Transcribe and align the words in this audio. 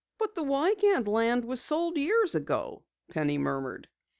"But 0.17 0.33
the 0.33 0.41
Wiegand 0.41 1.07
land 1.07 1.45
was 1.45 1.61
sold 1.61 1.95
years 1.95 2.33
ago," 2.33 2.81
Penny 3.11 3.37
murmured. 3.37 3.87